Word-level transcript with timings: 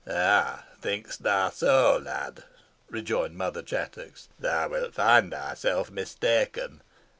"Ah! 0.09 0.63
think'st 0.81 1.21
thou 1.21 1.51
so, 1.51 1.99
lad," 2.03 2.43
rejoined 2.89 3.35
Mother 3.37 3.61
Chattox. 3.61 4.29
"Thou 4.39 4.67
wilt 4.69 4.95
find 4.95 5.29
thyself 5.31 5.91
mistaken. 5.91 6.81